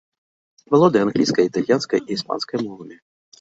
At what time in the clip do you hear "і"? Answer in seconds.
2.07-2.11